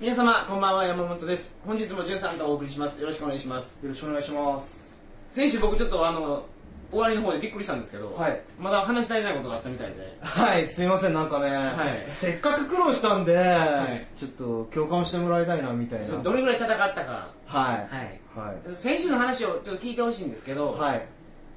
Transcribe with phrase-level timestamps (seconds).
[0.00, 1.60] 皆様こんばんは山本です。
[1.66, 3.00] 本日もじゅんさんとお送りします。
[3.00, 3.82] よろしくお願いします。
[3.82, 5.04] よろしくお願いします。
[5.28, 6.46] 先週僕ちょっとあの
[6.92, 8.40] 終わりの方でびっくりしたんですけど、はい。
[8.60, 10.16] まだ話し足りないことがあったみたいで。
[10.20, 10.68] はい。
[10.68, 12.14] すいませんなんかね、い。
[12.14, 14.18] せっかく苦労したんで、い。
[14.20, 16.18] ちょっと共感してもらいたいなみたいな。
[16.18, 17.32] どれぐらい戦ったか。
[17.46, 17.74] はい。
[17.92, 18.20] はい。
[18.36, 18.76] はい。
[18.76, 21.04] 先週の話をちょっと聞いてほしいんですけど、はい。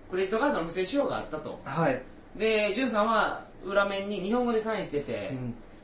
[0.10, 1.62] クレジットカードの不正使用があったと。
[1.64, 2.02] はい、
[2.36, 5.32] でじゅんさんは裏面に日本語でサインしてて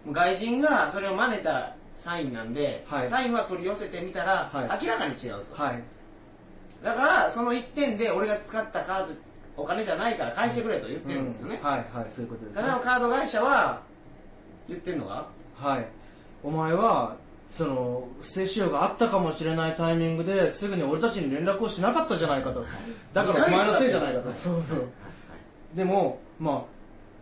[0.08, 3.07] う、ん、外人がそれを真似たサインなんで、はい。
[3.07, 4.86] サインは取り寄せてみたら、はい。
[4.86, 5.83] 明らかに違うと、はい。
[6.83, 9.14] だからその1点で俺が使ったカード
[9.57, 11.68] お金じゃないから返してくれと言ってるんですよね、うん。
[11.68, 12.61] はいはいそういうことですね。
[12.61, 13.82] ただカード会社は
[14.68, 15.88] 言ってんのがはい。
[16.43, 17.15] お前は
[17.50, 22.64] その不正使用があったかもしれないタイミングですぐに俺たちに連絡をしなかったじゃないかと。
[23.14, 24.33] だからお前のせいじゃないかと。
[24.36, 24.86] そうそう。
[25.74, 26.77] でもまあ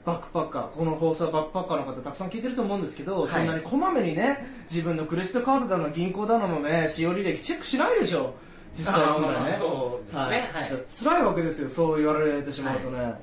[0.05, 3.29] バックパッカーこの放送はバックパッカーの方たくさん聞いてると思うんですけど、はい。
[3.29, 8.35] そんなにこまめにね自分のクレジットカードだの銀行だののね使用履歴チェックしないでしょ。
[8.73, 9.51] 実際問題ね。
[9.53, 10.49] そうですね。
[10.53, 10.83] はい。
[11.03, 13.15] 辛いわけですよそう言われてしまうとね、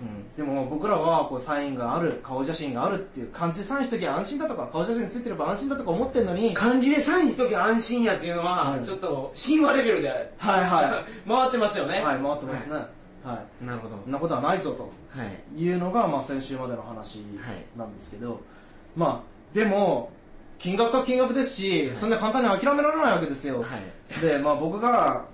[0.00, 12.00] うん、でも僕らはこうサインがある顔写真があるっていう漢字でサインしときゃ安心だとか顔写真ついてれば安心だとか思ってるのに漢字でサインしときゃ安心やっていうのは、はいちょっと神話レベルではいは 回ってますよね。
[12.00, 12.74] いはい回ってますね。
[12.74, 12.86] はい、
[13.24, 13.96] なるほど。
[14.10, 14.90] なことはないぞと。
[15.10, 15.62] はい。
[15.62, 17.24] いうのが、まあ、先週までの話
[17.76, 18.40] なんですけど、
[18.96, 20.10] まあでも
[20.58, 24.20] 金額は金額ですし、そんな簡単に諦められないわけですよ、はい。
[24.20, 25.24] で、まあ、僕が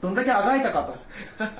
[0.00, 0.96] どんだけあがいたかと。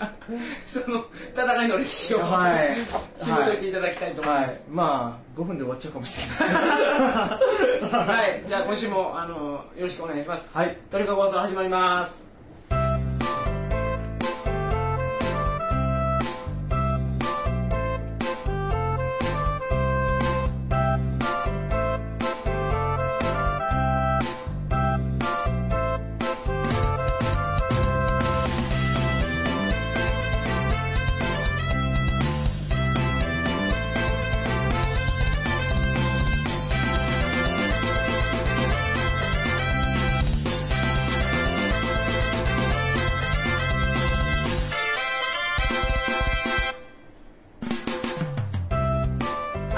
[0.64, 2.76] その戦いの歴史を、はい。
[3.22, 4.46] 紐解いていただきたいと思いはい。
[4.46, 7.80] ます、まあ5分で終わっちゃうかもしれないです。
[7.80, 10.50] け どはい、じゃあ今週もあのよろしくお願いします。
[10.54, 10.76] はい。
[10.90, 12.31] トリカゴ放送始まります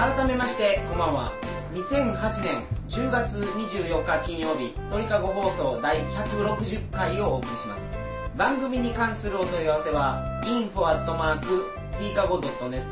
[0.05, 1.33] 改めましてこんばんは。
[1.73, 7.91] 2008年10月24日金曜日鳥かご放送第160回をお送りします。
[8.37, 12.85] 番組に関するお問い合わせは info.tkago.net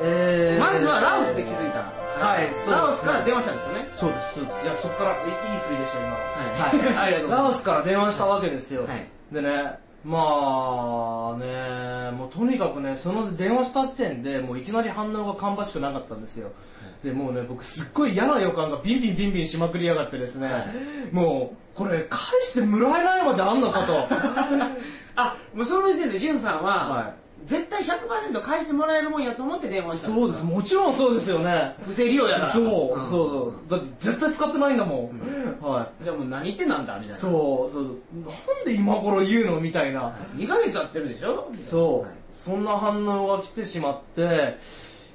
[0.00, 0.60] えー。
[0.64, 3.88] まずはラオスで気づいたはいそうラオスから電話したんですよね？
[3.94, 4.34] そうです。
[4.34, 4.62] そうです。
[4.62, 6.10] じゃあそこからえいい振りでした今。
[6.10, 6.96] はい。
[6.96, 9.06] ありがとうございラオますスから電話したわけですよ、はい。
[9.32, 16.52] でねまあねもうとにかくねその電話した時点でもういきなり反応が芳しくなかったんですよ、
[17.02, 20.48] でもうね僕すっごい嫌な予感がビンビンビンビンしまくりやがってですね、
[21.10, 23.92] もうこれ返してもらえないまであんのかと。
[25.16, 27.14] あもうその時点でじゅんさんは、は
[27.46, 30.44] 絶対100%返してもらえるもんやと思って電話したんそうです。
[30.44, 31.74] もちろんそうですよね。
[31.86, 32.50] 不正利用やから。
[32.52, 33.70] そう、んそうそう。
[33.70, 35.10] だって絶対使ってないんだも
[35.60, 36.04] ん、はい。
[36.04, 37.14] じゃあもう何言ってんなんだみたいな。
[37.14, 37.72] そう。
[37.72, 37.84] そう。
[37.84, 41.50] なんで今頃言うのみたいな、2ヶ月経ってるでしょ？
[41.54, 42.10] そう、はい。
[42.32, 44.56] そんな反応が来てしまって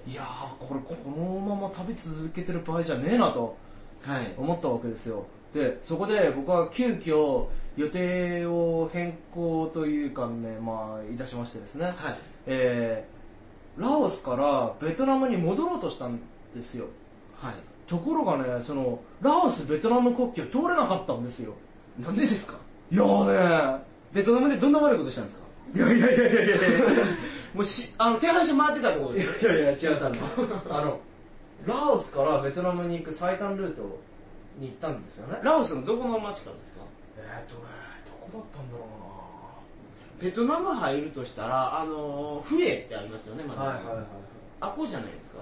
[0.07, 3.55] いやーこれこのまま旅続けてる場合じゃねえなと
[4.01, 4.33] はい。
[4.37, 5.25] 思ったわけですよ。
[5.53, 7.45] でそこで僕は急遽
[7.75, 11.95] 予定を変更というかねまあいたしましてですね、はい。
[12.47, 13.13] えー
[13.75, 16.19] ラオスからベトナムに戻ろうとしたん
[16.55, 16.85] ですよ。
[17.35, 17.55] はい。
[17.87, 21.55] ところがねそのラオスベトナム国境通れなかったんですよ。
[21.99, 22.59] なんでですか？
[22.91, 25.43] いやーねベトナムでどんな悪いことしたんですか？
[25.75, 26.57] いやいやいやいやいや
[27.55, 29.51] もうしあの手配書回ってたってことですよ。
[29.51, 29.97] いやいや違う。
[29.97, 30.19] さんの。
[30.69, 30.99] あの
[31.65, 33.99] ラオスからベトナムに行く最短ルート
[34.59, 35.39] に行ったんですよね。
[35.41, 36.72] ラオスのどこの町からですか？
[37.33, 37.61] えー、っとね
[38.05, 38.85] どこだったんだろ
[40.19, 44.05] ベトナム入るとしたらあのーフエってありますよねまうなはいはいはいはい。
[44.61, 45.39] あこうじゃないですか？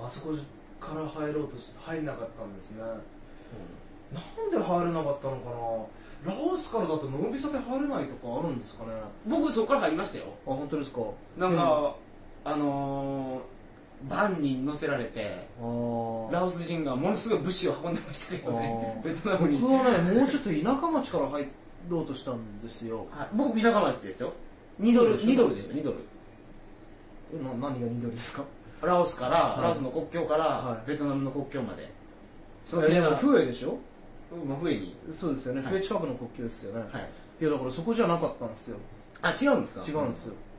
[0.00, 0.34] あそこ
[0.78, 2.82] から入ろうとして入んなかったんですね。
[2.82, 5.50] なんで入れなかったのか
[6.26, 6.32] な。
[6.34, 8.92] ラオスからだとノービザで入れないとかあるんですかね。
[8.92, 10.26] あ僕そこから入りましたよ。
[10.44, 11.00] 本当ですか。
[11.36, 11.94] なんか、
[12.44, 13.40] あのー、
[14.08, 19.02] バンに乗せられてラオス人がものすごい物資を運んでましたけどね。
[19.04, 21.48] ベトナムに、僕はねもうちょっと田舎町から入
[21.88, 23.06] ろうとしたんですよ。
[23.10, 24.32] はい、僕田舎町ですよ。
[24.80, 25.96] 2ドルそうです2ドルでした2ドル
[27.60, 28.44] 何が2ドルですか？
[28.82, 29.62] ラオスから、い。
[29.62, 30.88] ラオスの国境から、はい。
[30.88, 31.92] ベトナムの国境まで。
[32.64, 33.76] そのえでも船がフエでしょ？
[34.46, 34.96] まあ、笛に。
[35.12, 35.70] そうですよね、はい。
[35.72, 37.08] フエ近くの国境ですよね、はい。
[37.40, 38.78] いやだからそこじゃなかったんですよ。
[39.20, 39.84] あ違うんですか？
[39.86, 40.34] 違うんですよ。
[40.34, 40.49] ういうの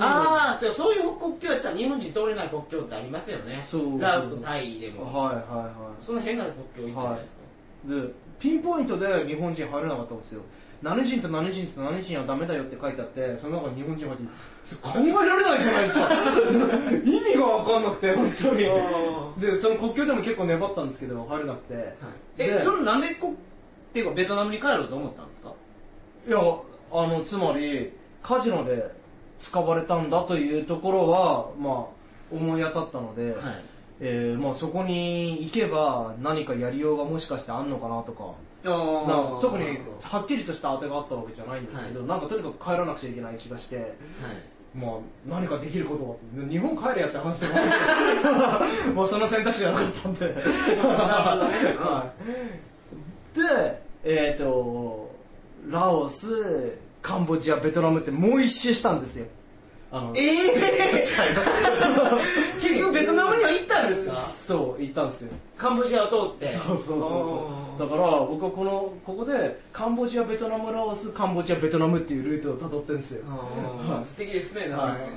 [0.00, 3.62] ああそうそういう国境やったら日本人通れない国境ってありますよね。
[3.66, 5.70] そうラオスとタイでも、はいはいは
[6.00, 7.20] その変な国境行ってるじゃない。
[7.20, 7.42] ですか、
[7.88, 10.42] いでピンポイントで日本人入れなかったんですよ。
[10.80, 16.08] 何人と何人と何人はダメだよって書いてあってその中に日本人が入って考えられないじゃないですか。
[17.04, 18.64] 意味が分かんなくて本当に。
[19.40, 21.94] でその国境でも結構粘ったんですけど入れなくて、
[22.38, 23.34] えでそれなんでこ
[23.90, 25.52] っていうかベトナムに帰ろうと思ったんですか？
[26.26, 27.92] いやあのつまり
[28.22, 28.97] カジノで
[29.38, 33.62] 使われたんだというところはまあ思い当たったので、はい。
[34.00, 38.32] えーまあ、そこに行けば何かやりようがもしかしてあんのかなとか。
[38.64, 38.70] な
[39.40, 43.94] 特にはっきりとした当てがあったわけじゃないんですけど、なんかとにかく帰らなくちゃいけない気がして、
[44.74, 44.90] まあ、
[45.26, 47.70] 何かできることは日本帰れやって話でもある
[48.86, 50.26] けどもうその選択肢はなかったんで。
[50.84, 52.12] は
[53.34, 53.38] い。
[53.38, 55.10] でえっ、と
[55.68, 59.26] ラオスカンボジアベトナムってもう一周したんですよ。
[59.90, 61.02] あのええ
[62.60, 64.14] 結局ベトナムには行ったんですか？
[64.16, 65.32] そう行ったんですよ。
[65.56, 66.46] カンボジアを通って。
[66.48, 67.80] そうそうそうそう。
[67.80, 73.24] だから僕はこのここでカンボジアベトナムラオスカンボジアベトナムっていうルートをたどってるんですよ。
[74.04, 74.84] 素敵ですねなんか。
[74.84, 74.92] はい。
[74.92, 75.10] なんかこ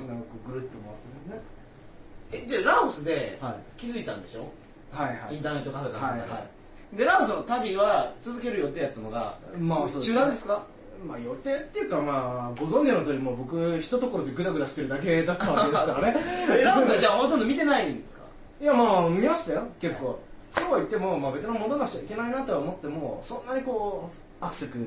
[0.48, 2.44] うぐるっと回ってね。
[2.44, 3.54] えじゃあラオスではい。
[3.76, 4.50] 気づいたんでしょ？
[4.92, 5.36] はいはい。
[5.36, 6.30] インターネットカフェかなんかで。
[6.32, 6.46] はいは
[6.94, 10.62] でラオスの旅は続ける予定やったのがまあ中断ですか？
[11.06, 16.16] まあ予定っていうかまあご存知の通りもう僕一ところでグダグダしてるだけだったわけですからね。
[16.58, 18.22] えラオスはじゃあほとんど見てないんですか？
[18.60, 19.62] いやまあ見ましたよ。
[19.80, 20.18] 結構。
[20.52, 24.86] そうは言っても、まあ、ベトナム戻らなくちゃいけないなとは思ってもそんなにこうアクセク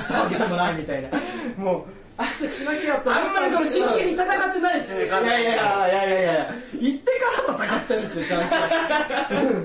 [0.00, 1.08] したわけでもないみたいな。
[1.58, 1.82] もう
[2.22, 6.46] アクセクしなきゃと思あんまりその真剣に戦ってないですよねいやいやいやいやいやいや。
[6.78, 7.10] 行って
[7.56, 8.54] から戦ってるんですよちゃんと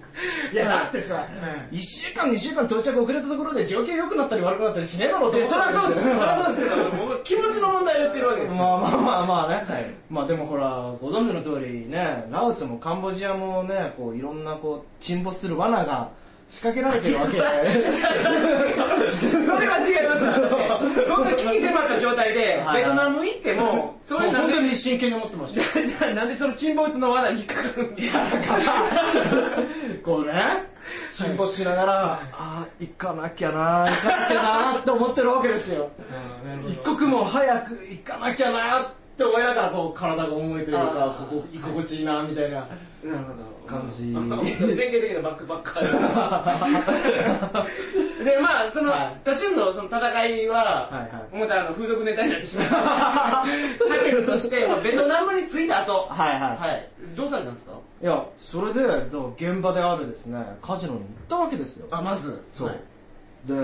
[0.51, 1.25] いやだってさ、
[1.71, 6.01] 1週間2週間到着遅れたところで状況良くなったり悪くなったりしねえだろうとそりゃそうです。
[6.01, 8.57] そりよゃそうですけど 僕は気持ちの問題を言ってるわけですよ。
[8.57, 16.09] まあまあまあまあね、まあでもほらご存知の通りねラオスもカンボジアもねこういろんなこう沈没する罠が
[16.49, 17.91] 仕掛けられてるわけで。
[19.45, 22.81] それは違いますそんな危機迫った状態ではい。
[22.81, 23.96] ベトナム行っても
[24.51, 25.79] 本当に真剣に思ってました？
[25.79, 28.19] よ じゃあなんでその沈没の罠に引っかかるんですか？
[30.03, 30.33] こうね
[31.11, 35.89] 沈没しながらああ行かなきゃな行かなきゃなって思ってるわけですよ。
[36.67, 42.69] 一刻も早く行かなきゃなって思いながらこう体が重いというかここ居心地いいなみたいななる
[43.25, 43.57] ほど。
[43.67, 44.13] 感じ。
[44.13, 45.83] 典型的なバックパッカー。
[48.23, 49.15] でまあその、はい。
[49.23, 51.37] 途中のその戦いは、はいはい。
[51.41, 52.67] またあの風俗ネタになってしまう。
[52.67, 56.07] 避けるとして、まあ、ベトナムに着いた後。
[56.09, 56.57] はいはい。
[56.57, 56.87] はい。
[57.15, 57.73] どうされたんですか？
[58.01, 58.83] いやそれで
[59.37, 61.87] 現場であるですねカジノに行ったわけですよ。
[61.91, 62.43] あまず。
[62.53, 62.77] そう、はい。
[63.45, 63.55] で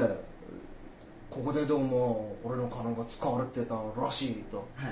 [1.29, 4.57] ここでどうも俺の金が使われてたらしいと。
[4.75, 4.91] はい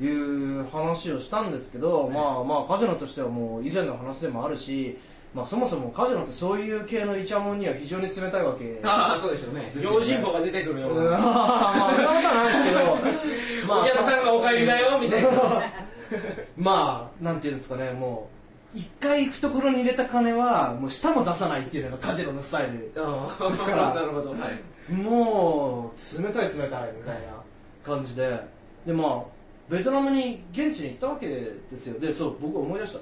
[0.00, 4.98] いう話をしたんですけど、まあまあカジノとしてはもう以前の話でもあるし、
[5.34, 8.80] まあ、そもそもカジノってそういう系のイチャモンには非常に冷たいわけ。
[8.82, 9.70] ああそうでしょうね。
[9.74, 9.96] ですよね。
[9.96, 11.10] 用心棒が出てくるよううん。
[11.10, 15.30] な、まあそんなことはないですけどまあお客さんがお帰りだよみたいな。
[16.56, 18.30] まあなんていうんですかねも
[18.74, 22.92] う一回懐に入れた金はもう舌も出さないっていうのがカジノのスタイル。
[22.96, 24.92] あですからなるほどはい。
[24.92, 27.42] もう冷たい冷たいみたいな
[27.84, 28.40] 感じで。
[28.86, 29.35] でまあ
[29.68, 31.98] ベトナムに現地に行ったわけですよ。
[31.98, 32.92] でそう僕は思い出し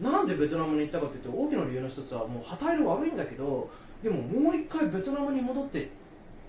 [0.00, 0.08] た。
[0.08, 3.70] なんでベトナムに行ったかっていうと大きな理由の一つはもう旗色悪いんだけど
[4.02, 5.90] でももう一回ベトナムに戻ってって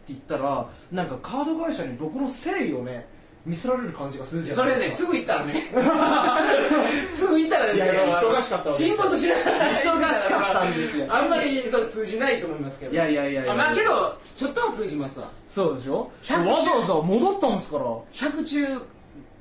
[0.10, 3.08] 言ったらなんかカード会社に僕の誠意をね
[3.46, 5.12] 見せられる感じがするじゃそないですか。
[5.12, 7.10] れねすぐ行ったらね。
[7.12, 11.06] すぐ行ったらですけどいやいや忙しかったわけです沈没しながら忙しかったんですよ。
[11.10, 12.94] あんまりそれ通じないと思いますけど。
[12.94, 13.52] いやいやいやいや。
[13.52, 15.30] あまあけどちょっとは通じますわ。
[15.48, 17.86] そうでしょ？100わざわざ戻ったんですから。
[18.14, 18.82] 100中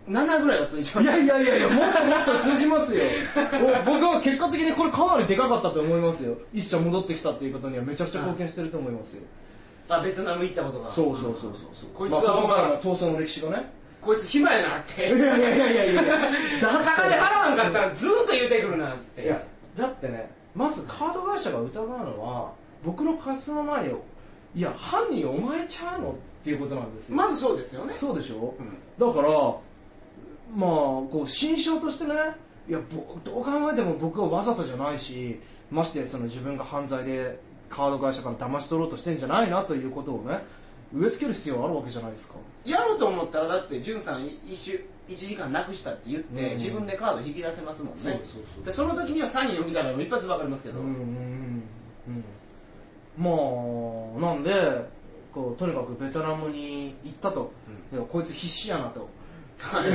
[0.09, 1.04] 7ぐらいは通じます。
[1.04, 3.04] いやいやいやいやもっともっと通じますよ。
[3.37, 6.37] お 僕は結果的にこれかなりでかかったと思いますよ。
[6.52, 9.23] 一社戻ってきたっていうことにはめちゃくちゃ貢献してると思いますよ。
[9.88, 10.88] あベトナム行ったことが。
[10.88, 11.90] そうそうそうそうそう。
[11.94, 13.73] こいつはまあ、ここからの闘争の歴史がね。
[14.00, 15.06] こいつ暇やなって。
[15.06, 19.23] いやいやいやいやいやだ金払わんかったらずーっと言うてくるなって。
[19.23, 19.40] いや
[19.76, 22.50] だってねまずカード会社が疑うのは
[22.85, 23.94] 僕の貸すの前に
[24.54, 27.16] いや犯人お前ちゃうのっていうことなんですよ。
[27.16, 27.94] まずそうですよね。
[27.97, 29.14] そうでしょ、うん。
[29.14, 29.28] だから
[30.54, 32.14] まあこう心象としてね
[32.68, 35.40] いやぼどう考えても僕はわざとじゃないし
[35.71, 40.44] ましてその自分が犯罪でカード会社から騙し取ろうとしてんじゃないなということをね
[40.94, 42.38] 植え付ける必要あるわけじゃないですか。
[42.66, 46.59] やろうと思ったらだってんさん一週1時間なくしたって言って、うん。
[46.59, 48.21] 自分でカード引き出せますもんね。
[48.64, 51.62] でその時にはサイン読みたら一発で分かりますけど、うんうんうん
[52.09, 52.11] う
[54.21, 54.21] ん。
[54.21, 54.50] まあなんで
[55.32, 57.50] こうとにかくベトナムに行ったと。
[57.90, 59.09] いやこいつ必死やなと
[59.62, 59.90] はい。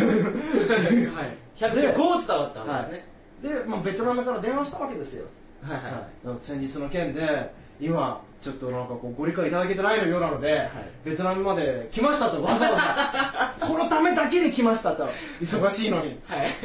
[1.07, 3.03] はい115伝わったわけですね。
[3.41, 5.25] で、まあ、ベトナムから電話したわけですよ、
[5.61, 5.85] はいはい。
[6.27, 10.69] はい、先日の件で今ちょっとなんかこうご理解いただけてないのようなので、
[11.03, 13.57] ベトナムまで来ましたとわざわざ。
[13.67, 15.09] このためだけに来ましたと
[15.41, 16.19] 忙しいのに。
[16.27, 16.47] はい。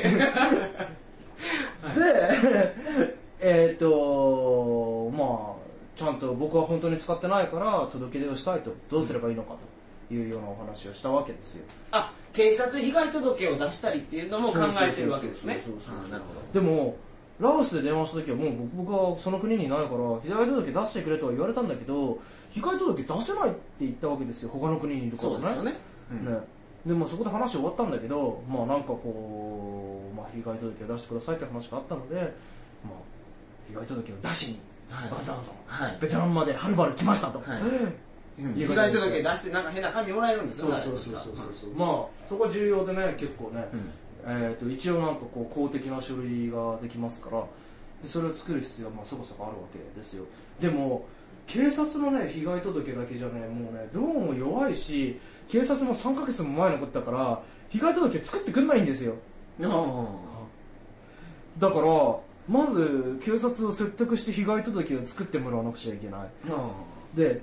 [1.98, 2.74] で
[3.40, 5.28] えっとまあ
[5.96, 8.72] ちゃんと僕は本当に使ってないから届け出をしたいと。
[8.90, 9.58] どうすればいいのかと
[10.14, 11.64] いうようなお話をしたわけですよ。
[11.90, 15.60] あ警察被害届を出したりっていうのも考えてるわけですね。
[16.52, 16.96] でも
[17.40, 22.18] ラオスで電話した時はもう僕僕はその国にいないから被害届出してくれとは言われたんだけど
[22.50, 24.50] 被害届出せないって言ったわけですよ。
[24.50, 25.34] 他の国にいるからね。
[25.34, 25.74] そうですよね。
[26.10, 26.40] うんね。
[26.86, 32.26] でもそこで話終わったんだけどまあなんかこう、まあ、被害届を出してくださいって話があったので、まあ、
[33.68, 35.10] 被害届を出しにはい。
[35.10, 35.98] わざわざはい。
[36.00, 37.62] ベトナムまではるばる来ましたと、はい。
[37.62, 37.94] うん
[38.36, 41.88] 被害届出してなんか変な紙もらえるんですよそうそうそうそうそうまあ
[42.28, 43.90] そこ重要でね結構ね、うん。
[44.24, 47.44] えー、と一応なんかこう公的な書類ができますから
[48.02, 50.24] でそれを作る必要はまあそこそこあるわけですよ。
[50.60, 51.06] でも
[51.46, 59.16] 警察のね被害届だけじゃねもうねどうも弱いし警察も3ヶ月も前のことだから被害届作ってくんないんですよ。
[59.62, 59.66] あ
[61.58, 62.16] だから
[62.48, 66.20] まず警察を説得して被害届を作ってもらわなくちゃいけない。
[66.48, 66.70] あ
[67.14, 67.40] ではい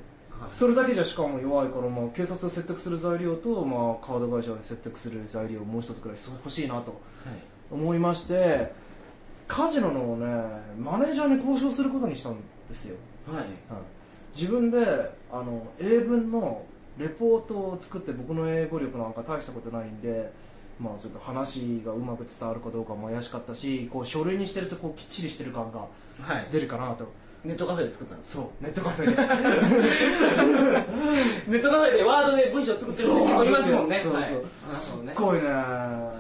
[0.48, 6.92] それだけじゃしかも弱いから、まあ、警察を説得する材料と、まあ、カード会社を説得する材料をもう一つくらい欲しいなと
[7.26, 7.38] はい。
[7.72, 8.72] 思いまして
[9.48, 10.26] カジノのね
[10.80, 13.38] マネージャーに交渉することにしたんですよ、はい。
[13.38, 13.48] はい、
[14.36, 14.78] 自分で
[15.32, 16.64] あの英文の
[16.98, 20.32] レポートを作って僕の英語力なんか大したことないんで
[20.80, 25.88] まあちょっと話がうまく伝わるかどうかも怪しかったしこう書類にしてるとこうきっちりしてる感がは
[26.40, 26.48] い。
[26.52, 27.12] 出るかなと
[27.44, 28.34] ネットカフェで作ったんです。
[28.34, 29.12] そうネットカフェで。
[31.48, 34.00] ネットカフェでワードで文章作ってる人いますもんね。
[34.04, 34.32] そうそう、はい。
[34.70, 36.19] すっごいね、えー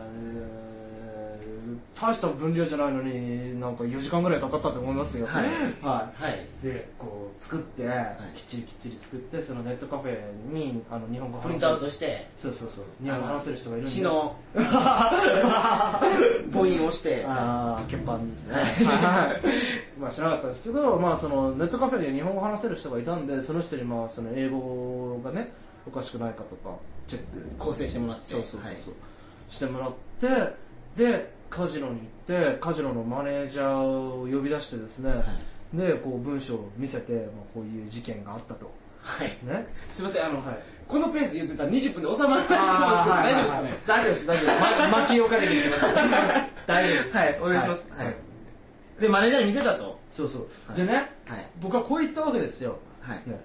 [1.99, 5.27] 大した分量じゃないのになんか4時間ぐらいかかったと思いますよ。
[5.27, 5.43] はい。
[5.81, 6.65] はほどねい。
[6.65, 7.85] でこう作って、い。
[8.35, 10.17] きっちりきっちり作ってそのネットカフェ
[10.53, 12.29] にあの日本語はいプリントアウトして。
[12.37, 12.85] そうそうそう。
[13.03, 13.95] 日本語話せる人がいるんで。
[13.95, 15.99] 詩の 母
[16.53, 17.25] 音をして。
[17.27, 18.55] ああ欠板ですね。
[18.55, 18.65] はい。
[19.99, 25.51] まあ知らなかったんですけど、まあ、そのネットカフェで日本語話せる人がいたんでその人にまあその英語がね
[25.85, 26.77] おかしくないかとか
[27.07, 27.25] チェック。
[27.57, 28.25] 構成してもらって。
[28.25, 28.75] そうそうそうそう、はい。
[29.49, 30.27] してもらって
[30.95, 35.13] でカジノに行ってカジノのマネージャーを呼び出してですね、
[35.73, 38.71] でこう文章を見せて、まあ、こういう事件があったと。
[39.01, 39.27] はい。
[39.43, 39.65] ね？
[39.91, 40.57] すいませんあの、はい。
[40.87, 43.61] このペースで言ってたら20分で収まらないと思うんです大丈夫ですか？
[43.61, 44.91] ね大丈夫です大丈夫です。
[44.91, 45.81] ま巻きをかけていきます
[46.67, 47.17] 大丈夫です。
[47.17, 47.91] はいお願いします。
[47.95, 48.05] はい。
[48.07, 48.15] はい。
[49.01, 49.99] でマネージャーに見せたと。
[50.11, 50.77] そうそう、はい。
[50.77, 50.93] でね
[51.27, 51.47] はい。
[51.61, 53.17] 僕はこう言ったわけですよ、はい。
[53.25, 53.39] ね、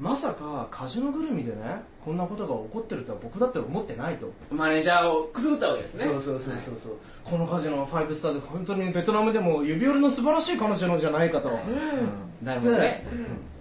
[0.00, 4.32] まさかカジノぐるみでねこんなことが起こってるとは僕だって思ってないと。
[4.50, 6.04] マネージャーをくすぐったわけですね。
[6.04, 12.46] そうそうそうそうそう、このカジノは5スターで本当にベトナムでも指折りの素晴らしい彼女じゃないかと、はいうん。
[12.46, 13.06] なるほどね。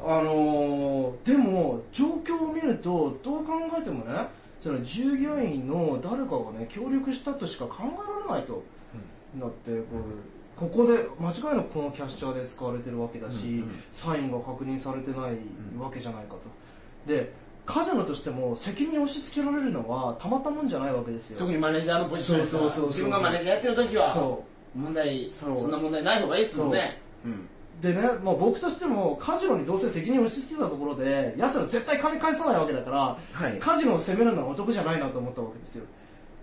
[0.01, 4.27] あのーでも状況を見るとどう考えてもね
[4.63, 8.63] その従業員の誰かがね協力したとしか考えられないと、
[9.36, 13.71] だってこうここで間違いなくこのキャッシャーで使われてるわけだし、うんうん。
[13.93, 15.37] サインが確認されてない
[15.79, 16.41] わけじゃないかと。
[17.07, 17.31] で
[17.65, 21.39] カジノとしても責任を押し付けられるのはたまったもんじゃないわけですよ。
[21.39, 24.43] 特にマネージャーのポジションで自分がマネージャーやってる時はそ
[24.75, 26.99] 問題そんな問題ない方がいいですもんね。
[27.23, 27.29] う。
[27.29, 27.31] ん。
[27.31, 27.35] う
[27.81, 33.57] でね、まあ、僕としてもカジノにどうせ責任を押し付けたところで奴ら絶対金返さないわけだからはい。
[33.59, 35.85] カジノを責めるのはお得じゃないなと思ったわけですよ。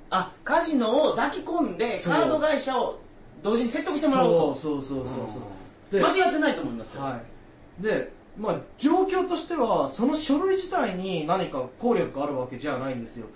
[0.08, 3.00] あカジノを抱き込んでカード会社を
[3.42, 4.54] 同時に説得してもらおうと。
[4.54, 5.92] そうそうそうそうそう。
[5.92, 7.02] で間違ってないと思いますよ。
[7.02, 7.20] は
[7.80, 7.82] い。
[7.82, 13.26] でまあ状況としてはその書類自体に何か効力があるわけじゃないんですよ。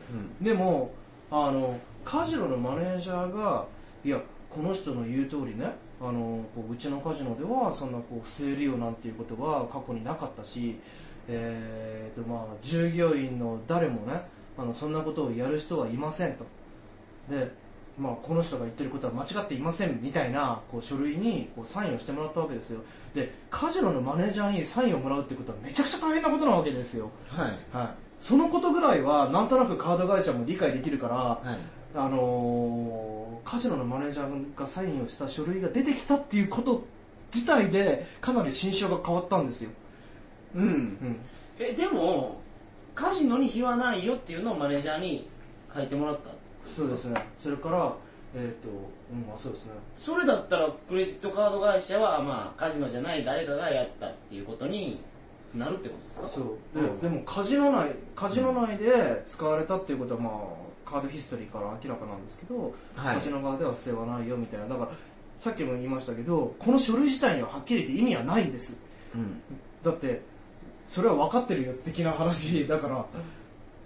[0.41, 0.93] でも
[1.31, 3.67] あのカジノのマネージャーが
[4.05, 10.77] いやこの人の言う通りねあのこううちのカジノではそんなこう不正利用なんていうことは過去になかったし、
[11.29, 14.23] えーとまあ、従業員の誰もね
[14.59, 16.45] あのそんなことをやる人はいませんと。
[17.31, 17.51] で、
[18.01, 22.81] まあ、この人が言ってることは間違っていませんみたいなこう書類にこうサインをしてもらったわけですよ。
[23.15, 27.11] でカジノのマネージャーにサインをもらうってことはめちゃくちゃ大変なことなわけですよ。
[27.29, 27.77] はい。
[27.77, 27.89] はい、
[28.19, 31.59] そのことぐらいはなんとなくカード会社も理解できるから、はい。
[31.95, 36.85] あのーカジノのマネージャーがサインをした書類が出てきたっていうこと
[37.33, 39.71] 自体でかなり心象が変わったんですよ、
[40.55, 40.65] うん。
[40.65, 41.17] うん、
[41.59, 42.41] えでも
[42.95, 45.29] カジノに非はないよっていうのをマネージャーに
[45.75, 46.31] 書いてもらった
[46.75, 47.25] そうですね。
[47.39, 47.93] それから
[48.35, 48.69] えっ、と
[49.13, 49.73] うんまあそうですね。
[49.99, 55.01] それだったらクレジットカード会社はまあカジノじゃない誰かがやったっていうことに
[55.55, 56.29] なるってことですか？
[56.29, 56.79] そう。
[56.79, 57.01] で,、うん。
[57.01, 63.17] でもカジノ内カジノ内で使われたっていうことはまあカードヒストリーから明らかなんですけど、はい。
[63.17, 64.69] カジノ側では不正はないよみたいな。
[64.69, 64.91] だから
[65.39, 68.83] さっきも言いましたけどこの書類自体にははっきり言って意味はないんです。
[69.15, 69.41] うん。
[69.83, 70.23] だって
[70.87, 73.05] それは分かってるよ的な話だから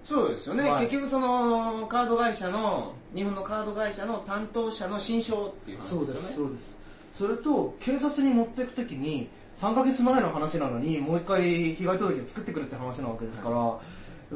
[0.04, 0.84] そうですよね、はい。
[0.84, 6.06] 結局そのカード会社の日本のカード会社の担当者の心証っていう話ですよね。
[6.06, 6.82] そうですそうです。
[7.10, 13.56] それと警察に持っていくときに3ヶ月前の話なのにもう一回被害届を作ってくれって話なわけですから、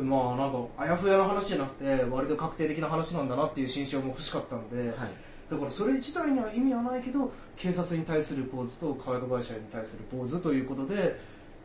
[0.03, 5.11] まあなんかあやふやな話じゃなくて割と確定的な話なんだなっていう心証も欲しかったので、はい。
[5.51, 11.19] だからそれ自体には意味はないけど警察に対するポーズとカード会社に対するポーズということで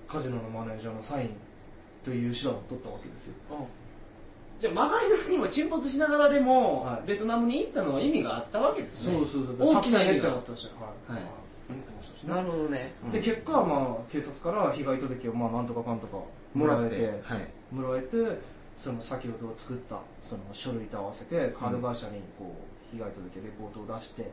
[0.08, 1.30] カジノのマネージャーのサイン
[2.04, 3.36] という手段を取ったわけですよ
[4.64, 7.08] じゃあ曲がりなりにも沈没しながらでも、はい。
[7.08, 9.18] ベトナムに行ったのは意味があったわけですね。
[9.18, 9.58] そうそうそう。
[9.60, 10.66] 大きな意味が作戦練ってなったし
[11.10, 12.30] はい、はい。
[12.30, 16.18] なるほどね、で結果はまあ警察から被害届をまあなんとかかんとか
[16.54, 17.76] もらえてはい。
[17.76, 18.40] もらえて
[18.78, 22.56] その先ほど作ったその書類と合わせてカード会社にこ
[22.94, 24.32] う被害届レポートを出して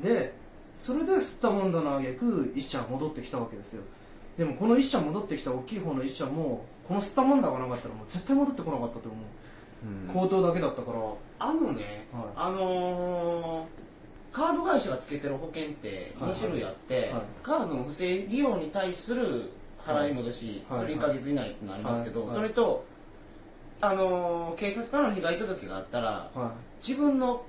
[0.00, 0.34] で
[0.76, 3.82] それで吸ったもんだのあげく一社戻ってきたわけですよ
[4.38, 9.18] でもこの一社戻ってきた大きい方の一社もこの吸ったもんだがなかったらもう絶対戻ってこなかったと思
[10.22, 10.98] う、口頭だけだったから。
[11.40, 12.22] あのね、はい。
[12.36, 13.88] あのー
[14.30, 16.30] カード会社がつけてる保険ってはい。
[16.32, 17.22] 2種類あって、はい。
[17.42, 19.50] カードの不正利用に対する
[19.84, 20.80] 払い戻し、はい。
[20.80, 22.34] それ1ヶ月以内ってのありますけど、はい。
[22.36, 22.84] それと、
[23.80, 26.52] あのー警察からの被害届があったらは
[26.86, 27.44] 自分の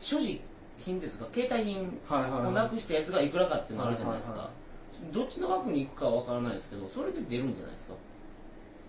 [0.00, 0.40] 所持
[0.78, 2.46] 品ですか携帯品いはいはい。
[2.46, 4.59] をなくしたやつがいくらかっていうのあるじゃないですか、はいはい
[5.12, 7.94] どっちの額に行くかは分からないですけどそれで出るんじゃないですか？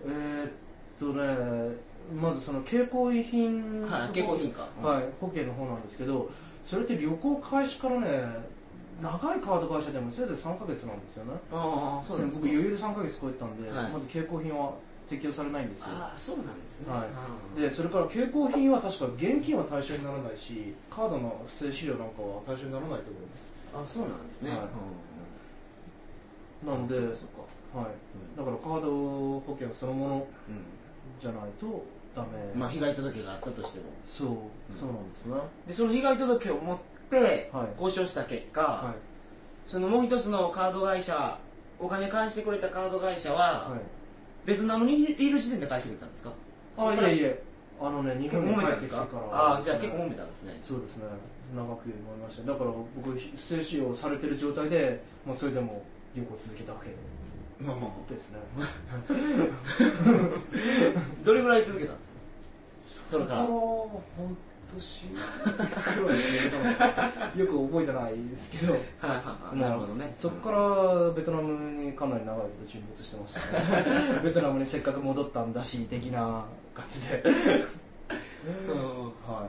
[0.06, 0.50] えーっ
[0.98, 1.76] とね
[2.20, 3.82] まずその携行品。
[3.82, 6.30] はい携行品か、はい、保険の方なんですけど
[6.64, 8.52] それって旅行開始からね
[9.00, 11.32] 長いカード会社でもせいぜい3ヶ月なんですよね。
[11.52, 12.46] ああそうなんですか？
[12.46, 13.92] 僕余裕で3ヶ月超えたんで、はい。
[13.92, 14.74] まず携行品は
[15.08, 15.86] 適用されないんですよ。
[15.88, 17.06] ああそうなんですね、は
[17.56, 17.60] い。
[17.60, 23.50] でそれから携行品は確か現金は対象にならないしカードの不正資料なんかは対象にならないと思います。
[23.74, 24.58] あそうなんですね、はい。
[24.60, 24.66] うん
[26.64, 27.86] なので、そうはい、
[28.36, 28.90] だからカード
[29.40, 30.22] 保険そのものう
[31.20, 33.84] じゃないとダメ、んまあ被害届があったとしても。
[34.04, 34.28] そう、
[34.78, 35.34] そうなんですね
[35.66, 36.78] でその被害届を持っ
[37.10, 37.68] てはい。
[37.82, 39.70] 交渉した結果、はい。
[39.70, 41.38] そのもう一つのカード会社
[41.78, 43.80] お金返してくれたカード会社は、はい。
[44.46, 46.32] ベトナムにいる時点で返してくれたんですか？
[46.78, 47.42] あいえいえ。
[47.80, 50.58] あのね日本に帰ってきてからああじゃあ結構揉めたんですね。
[50.62, 51.04] そうですね。
[51.54, 51.82] 長く思い
[52.24, 52.52] ました。
[52.52, 55.82] だから僕不正使用されてる状態で、まあ、それでも
[56.14, 56.90] 旅行を続けたわけ。
[58.12, 58.38] ですね。
[61.24, 62.20] どれぐらい続けたんですか？
[63.06, 63.38] それから。
[63.40, 63.46] 半
[64.74, 67.42] 年くらいですね。
[67.42, 68.72] よく覚えてないですけど。
[68.72, 69.58] はいはいはい。
[69.58, 70.12] なるほどね。
[70.16, 74.20] そこからベトナムにかなり長いこと沈没してましたね。
[74.24, 76.44] ベトナムにせっかく戻ったんだし的な
[76.74, 77.22] 感じで。
[78.68, 79.48] うんは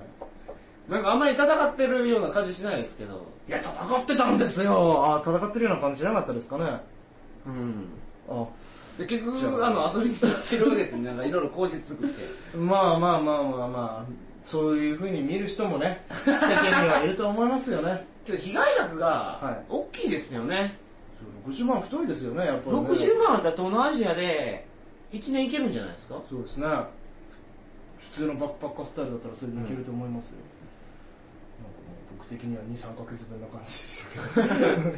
[0.89, 3.25] なんかあんまり戦ってるような感じしないですけど。
[3.47, 5.15] いいや戦ってたんですよ。
[5.15, 6.81] あ戦ってるような感じしなかったですかね。
[7.45, 7.89] うん。
[8.29, 8.45] あ。
[8.97, 9.69] で結局あ。
[9.69, 11.05] の遊びに行ってるわけですね。
[11.05, 12.57] なんかいろいろ口実作って。
[12.57, 14.33] まあまあまあまあまあ。
[14.45, 18.05] そういうふうに見る人もね世間にはいると思いますよね。
[18.25, 19.07] けど被害額が
[19.41, 19.65] はい。
[19.69, 20.77] 大きいですよね、
[21.47, 24.67] 60万太いですよねやっぱり、ね、60万あったら東南アジアで
[25.13, 26.21] 1年いけるんじゃないですか？
[26.29, 26.67] そうですね。
[27.99, 30.62] 普通のバックパッカースタイルだったらそれでいけると思いますよ、う僕
[32.33, 34.25] 的には23ヶ月分な感じですけど。
[34.81, 34.93] 終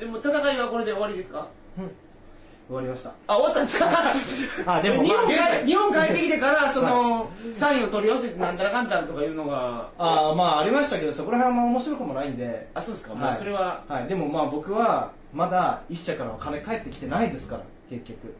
[0.00, 1.46] でも戦いはこれで終わりですか？
[2.70, 3.10] わりました。
[3.26, 3.78] あ終わったんです
[4.64, 4.76] か？
[4.76, 9.88] あでも日本日本帰ってきてからその、サインを取り寄せてなんたらかんたらとかいうのが。
[9.98, 12.68] ああまあありましたけどそこら辺はあんま面白くもないんで。
[12.74, 13.22] あそうですか、はい。
[13.24, 13.82] もうそれは。
[13.88, 14.06] はい。
[14.06, 18.34] でもまあ僕はまだ一社からは金返ってきてないですから結局。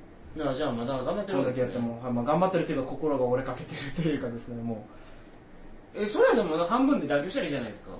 [0.55, 1.55] じゃあまだ頑張ってるこんだわけですね。
[1.55, 4.87] けやっても、はいまあ、頑張ってるけど心が折れかけてるというかですねも
[5.93, 7.91] えそれはでも半分で妥協したらいいじゃないですか。
[7.91, 7.95] う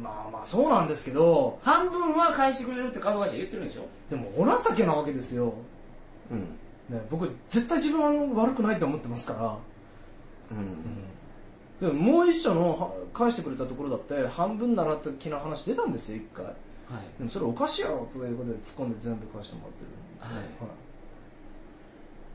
[0.00, 3.86] まあまあそうなんですけど半分は返してくれるってカード会社言ってるんでしょ？
[4.10, 5.52] でもお情けなわけですよ、
[6.30, 6.38] うん。
[6.96, 9.56] ね、僕絶対自分は悪くないと思ってますから。
[10.56, 11.88] うん。
[11.88, 16.44] でももう一社のは返してくれたところだって半分なら的な話出たんですよ一回。
[16.44, 16.54] はい。
[17.18, 19.90] でもそれおかしいやろということで突っ込んで全部返してもらってる。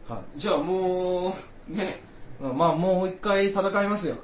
[0.09, 0.39] はい、はい。
[0.39, 1.35] じゃあも
[1.69, 2.01] うね。
[2.39, 4.15] まあ、まあもう一回戦いますよ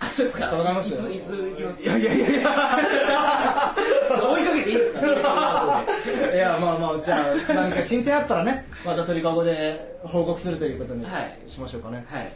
[0.00, 0.50] あそうですか。
[0.52, 3.74] 戦いますよいついつ行きますいやいやいやい追いか
[4.54, 5.00] けていいですか？
[6.34, 7.18] いやまあまあじゃあ
[7.54, 11.38] 何か進展あったらねまた鳥かごで報告するということにはい。
[11.46, 12.30] しましょうかね、はい。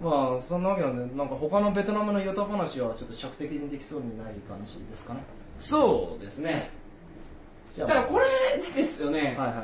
[0.00, 5.20] まあそんなわけなんでなんか他のベトナムのヨタ話はちょっと尺的にできそうにない感じですかね。
[5.58, 6.70] そうですね。
[7.76, 8.24] じゃあただこれ
[8.82, 9.56] ですよね、はいはい。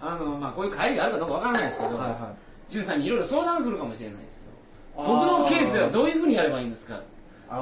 [0.00, 2.32] あのまあこういう帰りがあるかどうかわからないですけど、はいは
[2.70, 4.41] ジュンさんにいろいろ相談が来るかもしれないです
[4.96, 7.00] 僕のケースではどういうふうにやればいいんですか？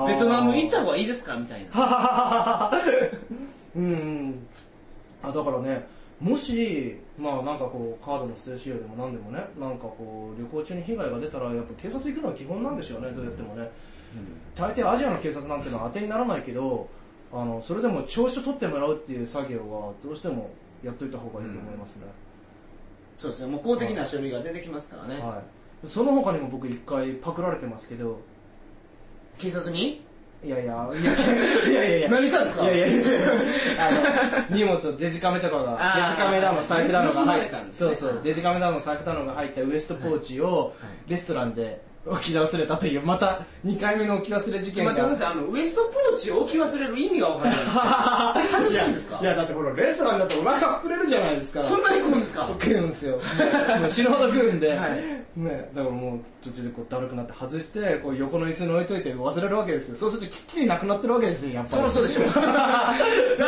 [0.06, 1.36] ベトナム行った方がいいですか？
[1.36, 2.70] みたいな。
[3.76, 4.46] うんうん。
[5.22, 5.86] あだからね
[6.20, 13.70] もしまあなんかこうカードの不正使用でも何でもねなんかこう旅行中に被害が出たらやっぱ警察行くのは基本なんでしょうねどうやってもね。
[14.56, 16.88] 大抵アジアの警察なんてのは当てにならないけど
[17.32, 20.50] あのそれでも調子を取ってもらうっていう作業はどうしても
[20.82, 22.06] やっといた方がいいと思いますね、
[23.18, 23.46] そうですね。
[23.52, 25.42] もう公的な書類が出てきますからね、はい、
[25.86, 28.20] その他にも僕一回パクられてますけど。
[29.38, 30.04] 警察に？
[30.44, 30.90] いやいや。
[30.92, 32.08] いやいやいやいや。
[32.10, 32.64] 何したんですか？
[32.64, 33.02] いやいやいや。
[33.78, 37.94] あの荷物をデジカメとかがデジカメだの財布だのが入っれたんですね。
[37.94, 38.20] そうそう。
[38.22, 40.74] デジカメだの財布だのが入ったウエストポーチを
[41.08, 44.92] レストランで置き忘れたというまた2回目の置き忘れ事件が。
[44.92, 48.48] 待ってくださいあのウエストポーチを置き忘れる意味が分からない。
[48.48, 49.18] 外すんですか？
[49.20, 51.62] いやだってこれレストランだとお腹膨れるじゃないですか。
[51.62, 52.48] そんなに食うんですか？
[52.58, 53.16] 食うんですよ。
[53.80, 55.20] もう死ぬほど食うんで、はい。
[55.36, 59.94] ね、だからもう途中でこうだるくなって外してこう横の椅子に置いといて忘れるわけですよ。
[59.96, 61.76] そうするときっちりなくなってるわけですよやっぱり。
[61.76, 62.96] そりゃそうでしょ だ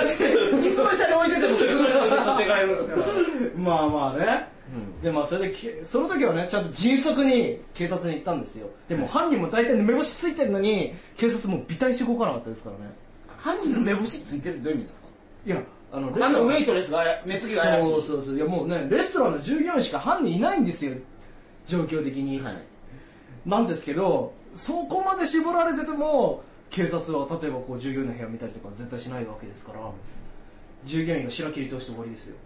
[0.05, 0.25] って
[0.59, 3.03] 椅子の下に置いてても傷がれて取って帰るんですから
[3.57, 4.49] まあまあね、
[5.03, 8.69] でまあそれでけその時はねちゃんと迅速に警察に行ったんですよ。
[8.89, 12.93] でも犯人も大体目星ついてるのに警察も微体して動かなかったですからね。
[13.37, 15.07] 犯人の目星ついてるってどういう意味ですか？
[15.47, 15.63] いや
[15.93, 17.91] あのあのウェイトレスが目つきが怪しい。
[17.91, 18.37] そうそうそう。
[18.37, 20.95] いやもうねレストランの従業員しか犯人いないんですよ。
[21.67, 22.55] 状況的に、はい。
[23.45, 29.81] なんですけどそこまで絞られてても警察は例えばこう従業員の部屋見たりとか絶対しないわけですから
[30.85, 32.37] 従業員が白切り通して終わりですよ。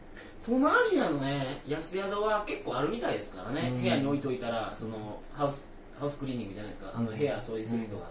[0.44, 3.80] 東南アジアのね安宿は結構あるみたいですからね、うん。
[3.80, 6.92] 部屋に置いといたらそのハウスハウスクリーニングじゃないですか。
[6.94, 8.04] あのうん部屋掃除する人が、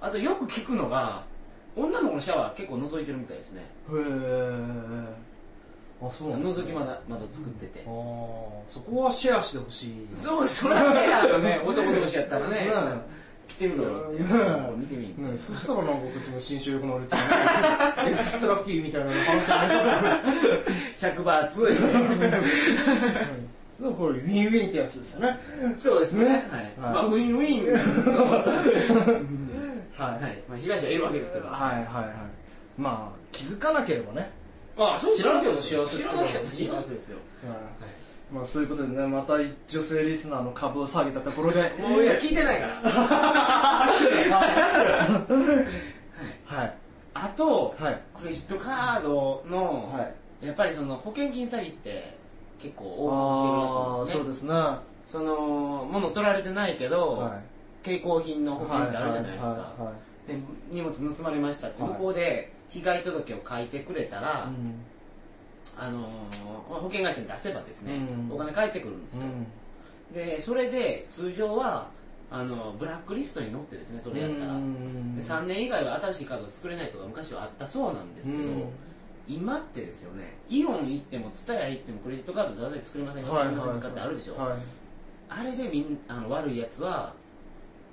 [0.00, 1.24] あとよく聞くのが
[1.74, 3.62] 女の子のシャワー結構覗いてるみたいですね。
[3.62, 5.30] へえ
[6.02, 7.92] あそうなんです覗き窓窓作ってて、ああ
[8.66, 10.08] そこはシェアしてほしい。
[10.14, 12.54] そうそれはねあのね男同士やったらね。
[12.56, 12.70] ね
[13.50, 14.12] 来てみろよ。
[14.76, 17.16] 見てみねそしたらなんかこっちも新種力の俺って
[18.08, 19.82] エクストラピーみたいなの払ってあげさ
[21.00, 21.76] せる100バーツ。
[23.68, 25.38] そうこれウィンウィンってやつですよね。
[25.76, 26.24] そうですね。
[26.24, 26.30] ね。
[26.30, 26.72] はい、はい。
[26.78, 27.72] まあウィンウィン。
[29.98, 30.22] はい。
[30.22, 31.48] はい、まあ、被害者はいるわけですけど。
[31.48, 32.14] はいはいはい。
[32.78, 34.30] まあ気づかなければね。
[34.76, 37.18] あそう知らなきゃ幸せ知らなきゃ幸せですよ
[38.32, 39.34] まあそういうことでねまた
[39.68, 41.60] 女性リスナーの株を下げたところで。
[41.78, 42.74] もういや聞いてないから。
[46.44, 46.74] はい。
[47.14, 48.00] あとはい。
[48.20, 50.12] クレジットカードの、は
[50.42, 50.46] い。
[50.46, 52.16] やっぱりその保険金詐欺って
[52.58, 54.50] 結構横行してるらしいんですね。
[54.50, 54.54] そうですね。
[54.54, 57.30] はその物取られてないけど、
[57.82, 57.84] い。
[57.84, 59.72] 携行品の保険ってあるじゃないですか、
[60.28, 60.36] で
[60.70, 61.92] 荷物盗まれましたってはい。
[61.92, 64.84] 向こうで被害届を書いてくれたら、うん
[65.80, 66.26] あの
[66.68, 68.34] 保険会社に出せばですね、うん。
[68.34, 69.22] お金返ってくるんですよ、
[70.12, 71.88] でそれで通常は
[72.30, 75.16] あのブラックリストに載ってですねそれやったら、うん。
[75.16, 78.64] で3年以外は新しいカードを作れないとか昔はあったそうなんですけど、うん。
[79.26, 84.58] 今ってですよねイオン行っても蔦屋行ってもクレジットカードただで作れませんかはい作れませんかってあるでしょ、はい
[85.32, 87.14] あれでみんあの悪いやつは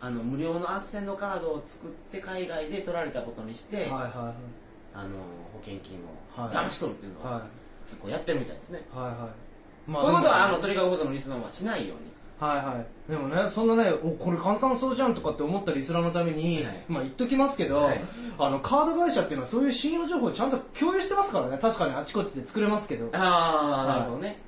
[0.01, 4.57] あの無料の斡旋のカードを作って海外で取られたことにして、はいはい
[4.95, 5.09] あの
[5.53, 7.41] 保険金をはい騙し取るっていうのは、はい
[7.89, 9.91] 結構やってるみたいですね、はいはい。
[9.91, 12.11] まこのことはあの鳥かご放送のリスナーはしないように。
[12.39, 13.11] はいはい。
[13.11, 16.85] でもねそんなねおこれ簡単そうじゃんとかって思ったリスナーのために、はい。
[16.87, 18.01] まあ言っときますけど、はい。
[18.37, 21.57] あのカード会社っていうのはそういう信用情報をちゃんと共有してますからね。
[21.57, 23.09] 確かにあちこちで作れますけど。
[23.13, 23.87] ああ、はい。
[23.87, 24.39] なるほどね。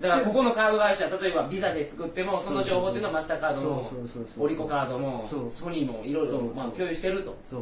[0.00, 3.84] だからここのカード会社例えばビザで作ってもその情報っていうのはマスターカードも
[4.40, 7.36] オリコカードもソニーもいろいろ共有してると。
[7.48, 7.58] そ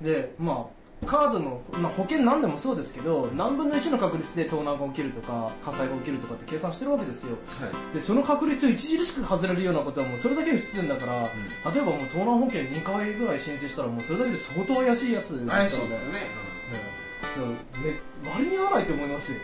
[0.00, 0.04] う。
[0.04, 0.75] でまあ
[1.06, 7.36] カードの、まあ、保険何でもそうですけど何分の1の確率で盗難が起きるとか火災が起きるとかって計算してるわけですよ。
[7.94, 11.30] でその確率を著しく外れるようなことはもうそれだけで不自然だから、
[11.72, 15.68] 例えばもう盗難保険2回ぐらい申請したらもうそれだけで相当怪しいやつですからね。
[15.68, 16.18] 怪しいですよね。
[16.18, 19.40] ねね割に合わないと思いますよ。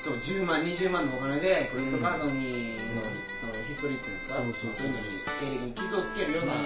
[0.00, 2.78] そう10万20万のお金でクレジットカードに
[3.80, 4.34] ストリーっていうんですか？
[4.36, 4.86] そうそうそう。
[4.86, 6.58] いうのに経歴に傷をつけるようなこ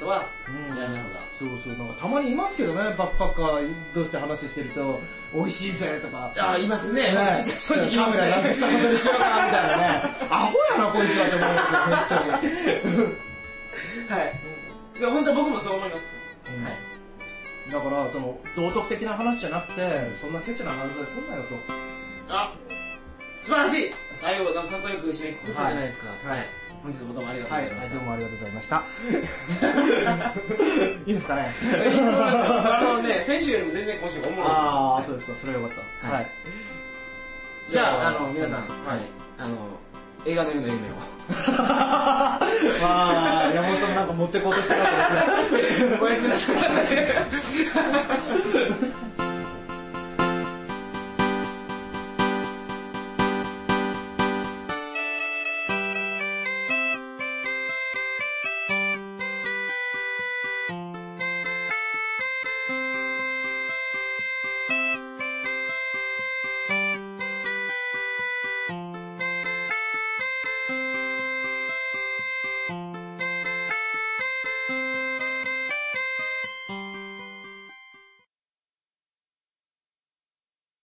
[0.00, 1.76] とはうんやらない方がそうそう。
[1.76, 5.00] なんかたまにいますけどねバックパッカー同士で話してると
[5.34, 6.32] 美味しいぜとか。
[6.38, 7.12] あいますね。
[7.12, 7.44] ね。
[7.44, 9.84] 正直カメラなくねしたことにしようかなみたいなね。
[10.30, 12.32] アホやなこいつはと思いますよ本当に。
[14.08, 14.32] はい。
[14.98, 16.14] いや本当僕もそう思います。
[16.56, 16.64] うん。
[16.64, 16.72] はい。
[17.70, 21.48] だからその道徳的な話じゃなくてそんなケチな犯罪すんなよと。
[22.34, 22.54] あ
[23.36, 23.90] 素晴らしい。
[24.14, 26.08] 最後なんかかっこよく締めくくったじゃないですか。
[26.28, 26.38] はい。
[26.38, 26.46] はい
[26.82, 28.82] 本日もどうもありがとうございました、はい、どうもありがとうございました。
[31.06, 31.46] いいですかね？
[31.94, 34.50] あのね先週よりも全然今週おもろい。
[34.50, 36.08] ああそうですかそれはよかった。
[36.08, 36.26] はい、
[37.70, 38.66] じゃあの皆さんはい。
[39.38, 39.54] あの
[40.26, 40.76] 映画のよう夢を。
[41.62, 42.40] まあ
[43.54, 44.98] 山本さんなんか持ってこうとしてなかった
[45.56, 45.98] ですね。
[46.02, 46.56] おやすみなさい。